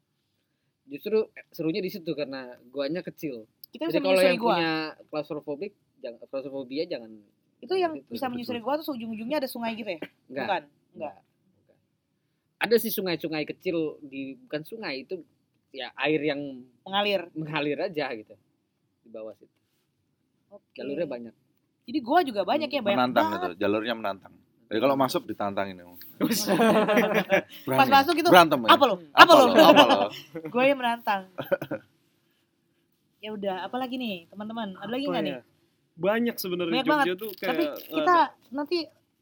justru 0.90 1.18
serunya 1.50 1.80
di 1.80 1.88
situ 1.88 2.12
karena 2.12 2.42
guanya 2.68 3.00
kecil 3.00 3.46
Kita 3.70 3.86
jadi 3.86 3.88
bisa 3.88 4.00
kalau 4.00 4.10
menyusuri 4.12 4.28
yang 4.28 4.38
gua. 4.38 4.50
punya 4.52 4.74
klaustrofobik 5.08 5.72
jangan 6.00 6.18
klaustrofobia 6.26 6.84
jangan 6.86 7.12
Itu 7.60 7.74
yang 7.76 7.94
gitu. 7.94 8.10
bisa 8.10 8.26
menyusuri 8.26 8.60
gua 8.60 8.76
tuh 8.76 8.92
ujung-ujungnya 8.92 9.38
ada 9.38 9.48
sungai 9.48 9.74
gitu 9.74 9.90
ya? 9.90 10.00
enggak 10.28 10.44
Bukan. 10.44 10.64
Enggak. 10.92 11.16
ada 12.60 12.76
sih 12.76 12.90
sungai-sungai 12.90 13.44
kecil 13.46 13.78
di 14.02 14.36
bukan 14.38 14.62
sungai 14.64 15.04
itu 15.04 15.22
ya 15.70 15.94
air 15.96 16.20
yang 16.26 16.42
Mengalir. 16.82 17.30
mengalir 17.32 17.78
aja 17.80 18.10
gitu 18.12 18.34
di 19.00 19.10
bawah 19.10 19.32
situ 19.34 19.54
Oke. 20.50 20.74
jalurnya 20.76 21.06
banyak 21.06 21.36
Jadi 21.86 22.00
gua 22.00 22.20
juga 22.22 22.42
banyak 22.44 22.70
ya, 22.70 22.82
banyak 22.82 22.98
menantang 23.00 23.28
banget. 23.28 23.40
itu, 23.48 23.54
jalurnya 23.60 23.94
menantang. 23.94 24.34
Jadi 24.70 24.80
kalau 24.80 24.94
masuk 24.94 25.26
ditantangin. 25.26 25.82
Emang. 25.82 25.98
Pas 27.80 27.90
masuk 27.90 28.14
gitu, 28.14 28.30
berantem. 28.30 28.62
ya. 28.64 28.70
apa 28.78 28.84
lo? 28.86 28.96
Apa 29.18 29.32
lo? 29.34 29.44
Apa 29.50 29.84
lo? 29.84 29.98
Gue 30.54 30.64
yang 30.70 30.78
menantang. 30.78 31.26
ya 33.20 33.36
udah 33.36 33.68
apalagi 33.68 34.00
nih 34.00 34.32
teman-teman 34.32 34.80
ada 34.80 34.88
lagi 34.88 35.04
nggak 35.04 35.20
ya? 35.20 35.28
nih 35.28 35.36
banyak 36.00 36.36
sebenarnya 36.40 36.72
Banyak 36.72 36.88
Jogja 36.88 36.96
banget. 37.04 37.16
tuh 37.20 37.32
kayak 37.36 37.50
tapi 37.52 37.64
kita 37.92 38.16
ada. 38.32 38.36
nanti 38.56 38.78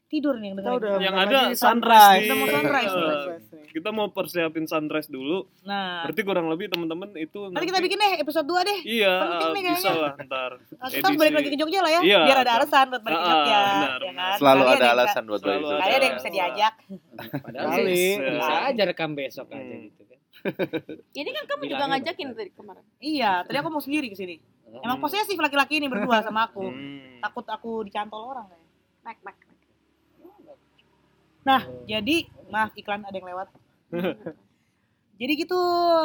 tidur 0.08 0.34
nih 0.34 0.48
yang 0.48 0.56
Kita 0.56 0.64
dengerin 0.66 0.88
udah 0.90 1.02
yang 1.02 1.18
ada 1.18 1.40
sunrise, 1.54 2.24
Udah 2.24 2.36
mau 2.36 2.48
sunrise 2.50 2.94
nih. 2.94 3.12
Eh, 3.58 3.68
kita 3.70 3.90
mau 3.92 4.08
persiapin 4.10 4.64
sunrise 4.64 5.06
dulu 5.06 5.44
nah 5.62 6.02
berarti 6.02 6.22
kurang 6.24 6.48
lebih 6.48 6.66
teman-teman 6.68 7.12
itu 7.14 7.40
nanti 7.48 7.66
kita 7.66 7.78
bikin 7.78 7.98
deh 7.98 8.14
episode 8.18 8.48
2 8.48 8.56
deh 8.64 8.80
iya 8.84 9.14
Penting 9.20 9.52
nih 9.54 9.62
bisa 9.70 9.84
kayaknya. 9.86 10.02
lah 10.02 10.14
ntar 10.24 10.52
Nah, 10.74 10.88
kita 10.90 11.08
balik 11.12 11.34
lagi 11.36 11.50
ke 11.50 11.58
Jogja 11.58 11.80
lah 11.80 11.92
ya 11.92 12.02
Iya. 12.02 12.20
biar 12.24 12.38
ada 12.40 12.52
alasan 12.58 12.86
buat 12.88 13.02
balik 13.02 13.16
ke 13.16 13.22
Ah, 13.22 13.30
Jogja 13.30 13.60
benar, 13.60 13.68
ya 13.68 13.92
benar. 14.02 14.16
kan? 14.24 14.38
Selalu 14.38 14.58
Kali 14.58 14.70
ada 14.70 14.80
bisa- 14.80 14.94
alasan 14.96 15.24
buat 15.26 15.42
balik 15.42 15.60
ada. 15.60 15.78
kali 15.78 15.94
ada 15.94 16.06
yang 16.06 16.18
bisa 16.18 16.30
diajak 16.30 16.74
Padahal 17.38 17.68
Kali. 17.70 17.84
sih 17.86 18.10
Bisa. 18.16 18.32
bisa 18.34 18.54
aja 18.66 18.84
rekam 18.86 19.10
besok 19.12 19.48
aja 19.50 19.60
Hmm. 19.68 19.84
gitu 19.84 20.02
kan. 20.04 20.20
Ini 21.20 21.30
kan 21.32 21.44
kamu 21.48 21.64
juga 21.68 21.84
ngajakin 21.88 22.28
tadi 22.32 22.52
kemarin. 22.52 22.84
iya 23.00 23.32
tadi 23.42 23.58
aku 23.58 23.70
mau 23.70 23.82
sendiri 23.82 24.08
ke 24.08 24.16
sini 24.16 24.40
Oh. 24.66 24.80
emang 24.82 24.98
posesif 24.98 25.36
laki-laki 25.36 25.76
ini 25.76 25.88
berdua 25.88 26.20
sama 26.22 26.44
aku 26.46 26.64
Hmm. 26.66 27.20
takut 27.20 27.44
aku 27.46 27.84
dicantol 27.84 28.24
orang 28.28 28.48
kayak 28.48 28.64
Mek, 29.06 29.20
mek, 29.22 29.38
mek. 29.42 29.57
Nah, 31.48 31.62
jadi 31.86 32.16
maaf 32.48 32.76
iklan 32.76 33.02
ada 33.02 33.16
yang 33.16 33.24
lewat. 33.26 33.48
jadi 35.20 35.32
gitu 35.34 35.60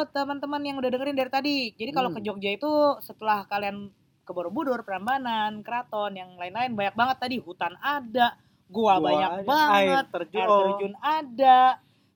teman-teman 0.09 0.63
yang 0.63 0.79
udah 0.79 0.89
dengerin 0.89 1.13
dari 1.13 1.27
tadi. 1.29 1.57
Jadi 1.75 1.91
kalau 1.91 2.09
Hmm. 2.09 2.17
ke 2.17 2.23
Jogja 2.23 2.49
itu 2.49 2.71
setelah 2.99 3.43
kalian 3.43 3.91
ke 4.23 4.31
Borobudur, 4.31 4.81
Prambanan, 4.81 5.59
Keraton, 5.61 6.15
yang 6.15 6.39
lain-lain 6.39 6.71
banyak 6.71 6.95
banget 6.95 7.17
tadi. 7.19 7.35
Hutan 7.37 7.75
ada, 7.77 8.39
gua, 8.65 8.97
Gua 8.97 9.03
banyak 9.03 9.31
ada, 9.33 9.43
banget, 9.43 9.75
air 9.75 10.03
terjun. 10.09 10.39
air 10.39 10.49
terjun 10.49 10.93
ada, 10.97 11.59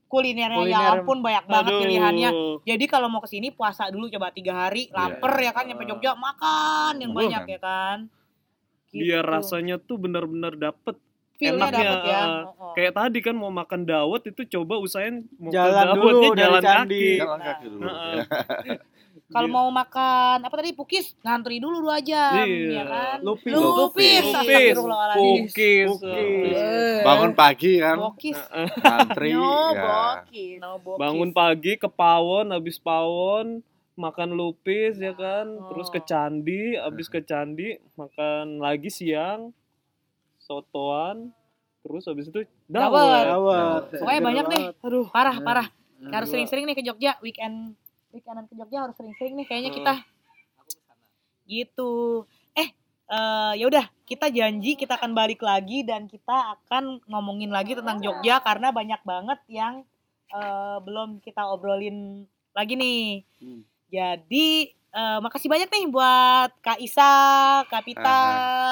kulinernya 0.08 0.56
ya 0.56 0.64
Kuliner. 0.64 0.92
ampun 0.96 1.20
banyak 1.20 1.46
banget 1.46 1.68
Aduh. 1.68 1.82
pilihannya. 1.84 2.30
Jadi 2.64 2.86
kalau 2.88 3.12
mau 3.12 3.20
ke 3.20 3.28
sini 3.28 3.52
puasa 3.52 3.92
dulu 3.92 4.08
coba 4.08 4.32
tiga 4.32 4.56
hari, 4.58 4.88
lapar 4.90 5.36
ya 5.38 5.52
kan 5.52 5.68
nyampe 5.68 5.84
Jogja 5.84 6.16
makan 6.16 6.98
yang 6.98 7.12
banyak 7.12 7.44
kan? 7.44 7.52
ya 7.52 7.60
kan. 7.60 7.98
biar 8.88 9.20
Gitu. 9.20 9.30
rasanya 9.30 9.76
tuh 9.78 10.00
bener-bener 10.00 10.56
dapet 10.56 10.96
Feel-nya 11.38 11.70
enaknya, 11.70 11.86
dapet 11.86 12.04
ya. 12.04 12.18
uh, 12.18 12.28
Oh, 12.28 12.52
oh. 12.60 12.74
kayak 12.74 12.94
tadi 12.94 13.20
kan 13.20 13.34
mau 13.34 13.52
makan 13.52 13.82
dawet 13.84 14.22
itu 14.26 14.42
coba 14.52 14.74
usahain 14.78 15.22
mau 15.34 15.50
Jalan 15.50 15.86
dulu 15.94 16.10
dari 16.26 16.40
jalan 16.40 16.62
kaki 16.62 17.06
Jalan 17.16 17.40
kaki 17.40 17.66
dulu. 17.68 17.82
Ya. 17.86 18.24
Kalau 19.28 19.50
mau 19.50 19.68
makan 19.68 20.40
apa 20.40 20.56
tadi 20.56 20.72
pukis 20.72 21.12
ngantri 21.20 21.60
dulu 21.60 21.84
dua 21.84 22.00
jam 22.00 22.42
Iya. 22.42 22.72
ya 22.72 22.84
kan. 22.86 23.18
Lupis. 23.20 23.52
Lupis. 23.52 24.24
Lupis, 24.24 24.76
pukis, 25.14 25.88
Pukis. 25.92 26.56
Eh, 26.56 27.04
Bangun 27.04 27.32
pagi 27.34 27.74
kan, 27.78 27.98
Bokis. 28.00 28.40
ngantri. 28.78 29.30
No, 29.32 29.52
ya. 29.68 29.84
bokis. 29.84 30.58
No, 30.58 30.70
bokis. 30.80 30.98
bangun 30.98 31.30
pagi 31.32 31.74
ke 31.76 31.88
pawon 31.88 32.50
habis 32.50 32.78
pawon 32.78 33.60
makan 33.96 34.32
lupis 34.32 34.96
ya 34.96 35.12
kan 35.12 35.46
terus 35.68 35.90
ke 35.90 35.98
Oh. 35.98 36.06
candi 36.06 36.62
habis 36.78 37.08
ke 37.08 37.20
candi 37.20 37.68
makan 37.94 38.58
lagi 38.58 38.88
siang 38.88 39.52
sotoan 40.48 41.36
terus 41.84 42.04
habis 42.08 42.32
itu 42.32 42.48
Dawet. 42.68 42.92
dawet 42.92 43.26
Dawet. 43.28 43.84
Pokoknya 44.00 44.22
banyak 44.24 44.46
deh. 44.52 44.64
aduh 44.84 45.08
Parah, 45.12 45.38
parah. 45.44 45.68
Hmm. 45.98 46.12
Harus 46.14 46.30
sering-sering 46.32 46.64
nih 46.68 46.76
ke 46.78 46.84
Jogja 46.84 47.16
weekend. 47.24 47.76
Weekendan 48.12 48.46
ke 48.48 48.56
Jogja 48.56 48.88
harus 48.88 48.96
sering-sering 48.96 49.36
nih 49.40 49.48
kayaknya 49.48 49.72
kita. 49.74 49.94
Gitu. 51.48 52.24
Eh, 52.56 52.70
eh 53.08 53.54
ya 53.56 53.66
udah, 53.68 53.86
kita 54.04 54.28
janji 54.32 54.76
kita 54.76 55.00
akan 55.00 55.16
balik 55.16 55.40
lagi 55.40 55.84
dan 55.88 56.12
kita 56.12 56.60
akan 56.60 57.04
ngomongin 57.08 57.52
lagi 57.52 57.76
tentang 57.76 58.04
Jogja 58.04 58.44
karena 58.44 58.70
banyak 58.72 59.02
banget 59.08 59.40
yang 59.48 59.84
eh, 60.32 60.78
belum 60.84 61.24
kita 61.24 61.44
obrolin 61.50 62.28
lagi 62.52 62.74
nih. 62.76 63.24
Hmm. 63.42 63.62
Jadi 63.88 64.76
eh, 64.98 65.20
makasih 65.20 65.46
banyak 65.48 65.70
nih 65.70 65.86
buat 65.88 66.50
Kak 66.58 66.80
Isa, 66.80 67.14
Kak 67.64 67.84
Pita, 67.84 68.22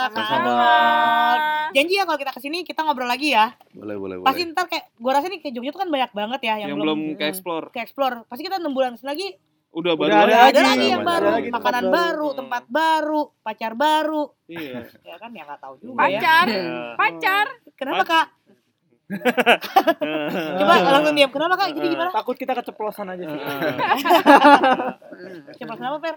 Kak. 0.10 0.26
Arnold. 0.34 1.42
Janji 1.72 1.94
ya 1.94 2.04
kalau 2.04 2.18
kita 2.18 2.32
ke 2.32 2.40
sini 2.40 2.58
kita 2.62 2.82
ngobrol 2.82 3.06
lagi 3.06 3.30
ya. 3.30 3.54
Boleh, 3.72 3.94
boleh, 3.94 4.16
boleh. 4.18 4.26
Pasti 4.26 4.42
ntar 4.48 4.66
kayak 4.66 4.90
gua 4.96 5.12
rasa 5.14 5.28
nih 5.28 5.40
ke 5.40 5.50
Jogja 5.50 5.70
tuh 5.70 5.82
kan 5.82 5.90
banyak 5.90 6.12
banget 6.12 6.40
ya 6.42 6.54
yang, 6.58 6.70
yang, 6.72 6.78
belum, 6.78 6.98
belum 7.06 7.20
ke 7.20 7.26
explore 7.26 7.66
ke 7.70 7.80
explore. 7.80 8.26
Pasti 8.26 8.42
kita 8.42 8.58
enam 8.58 8.72
bulan 8.72 8.98
lagi 9.00 9.38
udah 9.72 9.92
Udah 9.92 10.08
baru 10.08 10.12
ada 10.16 10.24
lagi. 10.24 10.40
ada 10.48 10.62
lagi, 10.64 10.88
yang 10.88 11.04
ada 11.04 11.10
baru, 11.12 11.28
lagi 11.30 11.50
makanan 11.52 11.84
baru. 11.84 11.92
baru, 11.92 12.26
Hmm. 12.26 12.38
tempat 12.40 12.64
baru, 12.66 13.22
pacar 13.44 13.72
baru. 13.76 14.24
iya 14.48 14.80
Ya 15.06 15.16
kan 15.16 15.30
ya 15.30 15.44
nggak 15.44 15.60
tahu 15.60 15.74
juga 15.78 15.92
ya. 15.92 16.00
Pacar, 16.00 16.46
Ya. 16.48 16.74
pacar. 16.96 17.46
Kenapa 17.76 18.04
Kak? 18.04 18.26
Coba 20.58 20.74
langsung 20.82 21.14
diam. 21.14 21.30
Kenapa 21.30 21.54
Kak? 21.62 21.78
Jadi 21.78 21.88
gimana? 21.94 22.10
Takut 22.10 22.34
kita 22.34 22.58
keceplosan 22.58 23.14
aja 23.14 23.24
sih. 23.24 23.42
Coba 25.62 25.74
kenapa 25.78 25.98
Per? 26.02 26.16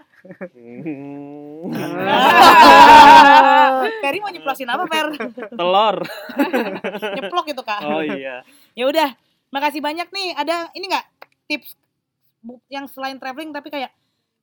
Ferry 4.01 4.17
mau 4.21 4.31
nyeplosin 4.33 4.69
apa 4.69 4.83
Per? 4.89 5.05
telur 5.53 5.95
Nyeplok 7.17 7.45
gitu 7.45 7.61
Kak. 7.61 7.81
oh 7.85 8.01
iya 8.01 8.41
Ya 8.73 8.83
udah, 8.89 9.09
makasih 9.53 9.85
banyak 9.85 10.09
nih. 10.09 10.33
Ada 10.33 10.73
ini 10.73 10.85
nggak 10.89 11.05
tips 11.45 11.77
yang 12.71 12.89
selain 12.89 13.19
traveling 13.19 13.51
tapi 13.51 13.69
kayak 13.69 13.91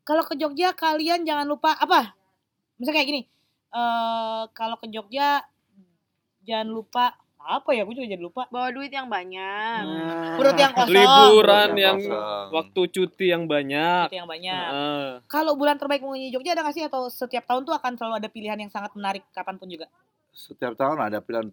kalau 0.07 0.23
ke 0.23 0.39
Jogja 0.39 0.71
kalian 0.71 1.27
jangan 1.27 1.51
lupa 1.51 1.75
apa? 1.75 2.15
Misalnya 2.79 3.03
kayak 3.03 3.09
gini. 3.11 3.23
eh 3.75 4.43
kalau 4.55 4.79
ke 4.79 4.87
Jogja 4.87 5.43
jangan 6.47 6.71
lupa 6.71 7.19
apa 7.49 7.71
ya? 7.71 7.83
Gue 7.83 7.95
juga 7.95 8.09
jadi 8.09 8.19
lupa. 8.19 8.45
Bawa 8.47 8.69
duit 8.69 8.89
yang 8.89 9.07
banyak. 9.07 9.81
Nah. 9.81 10.35
Perut 10.35 10.55
yang 10.55 10.73
kosong. 10.73 10.93
liburan 10.93 11.69
Yang 11.69 11.79
yang 11.79 11.99
kosong. 12.01 12.47
waktu 12.51 12.81
cuti 12.91 13.27
yang 13.27 13.45
banyak 13.45 14.05
Itu 14.07 14.17
yang 14.17 14.27
banyak. 14.27 14.67
Heeh. 14.69 15.07
Kalau 15.25 15.53
bulan 15.55 15.77
terbaik 15.77 16.01
mengunjungi 16.01 16.31
Jogja 16.31 16.53
ada 16.53 16.63
nggak 16.63 16.75
sih 16.75 16.85
atau 16.85 17.07
setiap 17.07 17.45
tahun 17.45 17.63
tuh 17.63 17.73
akan 17.73 17.93
selalu 17.95 18.15
ada 18.17 18.29
pilihan 18.29 18.59
yang 18.59 18.69
sangat 18.69 18.91
menarik 18.93 19.23
kapan 19.31 19.55
pun 19.55 19.67
juga? 19.67 19.87
Setiap 20.29 20.75
tahun 20.75 20.99
ada 21.01 21.19
pilihan 21.19 21.49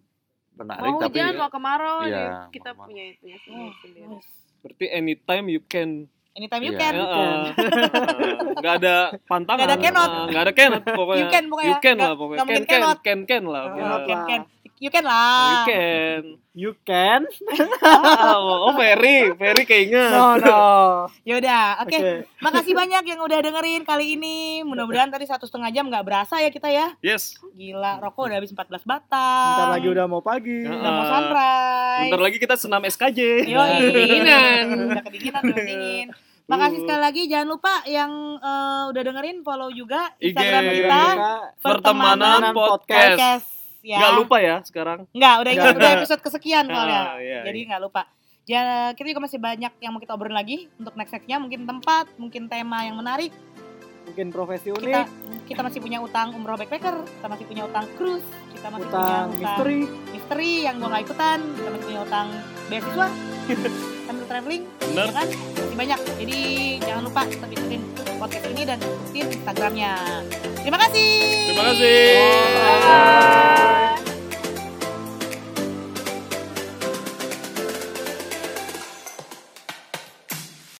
menarik, 0.52 0.84
Mau 0.84 1.00
tapi 1.00 1.16
hujan, 1.16 1.34
mau 1.34 1.48
kemarau, 1.48 1.96
ya, 2.04 2.14
mau 2.38 2.46
kita 2.48 2.70
kemarau. 2.70 2.86
punya 2.86 3.04
itu 3.08 3.24
ya 3.26 3.38
sendiri. 3.76 4.16
berarti 4.60 4.86
anytime 4.88 5.46
you 5.48 5.62
can 5.62 6.06
Anytime 6.32 6.62
you 6.62 6.74
Iya. 6.74 6.80
can. 6.80 6.94
Heeh. 6.96 7.42
Nggak 8.58 8.74
ada 8.76 8.96
pantangan 9.24 9.54
Nggak 9.60 9.70
ada 9.70 9.78
cannot. 9.80 10.10
Heeh, 10.10 10.26
nggak 10.26 10.42
ada 10.42 10.52
cannot 10.52 10.82
pokoknya 10.98 11.20
You 11.20 11.26
can 11.30 11.44
pokoknya. 11.46 11.68
you 11.68 11.76
can 11.76 11.94
Nggak- 11.94 12.02
lah 12.04 12.14
pokoknya 12.16 12.34
nggak 12.34 12.44
can 12.44 12.54
mungkin 12.54 12.66
can 12.66 12.80
cannot. 12.82 12.98
can 12.98 13.20
can 13.22 13.42
lah 13.44 13.62
Oh, 13.62 13.68
pokoknya. 13.68 14.04
can, 14.04 14.18
can. 14.26 14.42
You 14.84 14.92
can 14.92 15.00
you 15.00 15.08
lah. 15.08 15.64
can 15.64 16.22
You 16.52 16.70
can? 16.86 17.24
oh 18.36 18.76
Ferry 18.76 19.32
Ferry 19.32 19.64
keinget 19.64 20.12
No, 20.12 20.36
no. 20.36 20.60
Yaudah, 21.28 21.80
oke. 21.80 21.88
Oke. 21.90 22.28
Makasih 22.38 22.76
banyak 22.76 23.02
yang 23.02 23.18
udah 23.18 23.40
dengerin 23.40 23.82
kali 23.82 24.14
ini. 24.14 24.60
Mudah-mudahan 24.60 25.08
tadi 25.08 25.24
satu 25.24 25.48
setengah 25.48 25.72
jam 25.72 25.88
nggak 25.88 26.04
berasa 26.04 26.36
ya 26.38 26.52
kita 26.52 26.68
ya. 26.68 26.92
yes 27.00 27.32
Gila, 27.50 27.96
rokok 27.98 28.28
udah 28.28 28.36
habis 28.38 28.52
14 28.52 28.84
batang. 28.84 29.56
Bentar 29.56 29.72
lagi 29.72 29.88
udah 29.88 30.04
mau 30.04 30.20
pagi. 30.20 30.62
Udah 30.62 30.92
mau 30.92 31.04
sunrise. 31.08 32.02
bentar 32.04 32.20
lagi 32.22 32.36
kita 32.36 32.54
senam 32.54 32.84
SKJ 32.84 33.20
Yo, 33.48 33.60
Kedinginan. 33.80 34.64
Udah 34.92 35.02
kedinginan, 35.02 35.42
udah 35.42 35.64
dingin. 35.64 36.06
Makasih 36.44 36.84
sekali 36.84 37.00
lagi. 37.00 37.22
Jangan 37.24 37.48
lupa 37.48 37.80
yang 37.88 38.12
eh, 38.36 38.82
udah 38.92 39.02
dengerin 39.02 39.40
follow 39.40 39.72
juga 39.72 40.12
IG. 40.20 40.36
Instagram 40.36 40.62
kita. 40.68 41.00
Kita 41.08 41.32
pertemanan 41.58 42.52
podcast 42.52 43.16
Podcast. 43.16 43.53
Ya. 43.84 44.00
nggak 44.00 44.14
lupa 44.16 44.36
ya 44.40 44.56
sekarang 44.64 45.04
Nggak, 45.12 45.34
udah, 45.44 45.52
Nggak. 45.52 45.76
udah 45.76 45.90
episode 45.94 46.20
kesekian 46.20 46.64
soalnya. 46.64 47.02
Ah, 47.04 47.20
iya, 47.20 47.44
Jadi 47.44 47.58
iya. 47.60 47.68
nggak 47.68 47.82
lupa. 47.84 48.02
Ya, 48.44 48.60
kita 48.92 49.06
juga 49.08 49.22
masih 49.22 49.36
banyak 49.36 49.72
yang 49.78 49.92
mau 49.92 50.00
kita 50.00 50.12
obrolin 50.12 50.32
lagi 50.32 50.68
untuk 50.74 50.92
next 50.94 51.12
nextnya 51.12 51.36
mungkin 51.36 51.64
tempat, 51.64 52.08
mungkin 52.16 52.44
tema 52.44 52.80
yang 52.82 52.96
menarik. 52.96 53.32
mungkin 54.04 54.28
profesi 54.28 54.68
unik, 54.68 54.84
Kita 54.84 55.00
kita 55.46 55.60
masih 55.64 55.80
punya 55.80 55.96
utang 55.98 56.28
umroh 56.32 56.56
backpacker, 56.56 56.92
kita 56.92 57.24
masih 57.26 57.44
punya 57.44 57.62
utang 57.64 57.88
cruise, 57.96 58.28
kita 58.52 58.68
masih 58.68 58.84
punya 58.84 59.00
utang 59.00 59.24
utang 59.24 59.40
misteri. 59.40 59.80
misteri 60.12 60.52
yang 60.60 60.74
gua 60.76 60.88
nggak 60.90 61.04
ikutan, 61.04 61.38
kita 61.40 61.68
masih 61.72 61.84
punya 61.84 62.00
utang 62.04 62.26
beasiswa, 62.68 63.06
sambil 64.06 64.24
traveling, 64.28 64.62
Bener. 64.78 65.06
ya 65.08 65.12
kan? 65.14 65.28
Masih 65.32 65.76
banyak. 65.76 66.00
Jadi 66.20 66.38
jangan 66.80 67.02
lupa 67.02 67.20
tetap 67.24 67.48
ikutin 67.48 67.80
podcast 68.24 68.48
ini 68.56 68.62
dan 68.64 68.80
ikutin 68.80 69.26
Instagramnya. 69.36 69.92
Terima 70.64 70.80
kasih. 70.80 71.12
terima 71.52 71.64
kasih 71.68 72.08
Bye. 72.56 73.83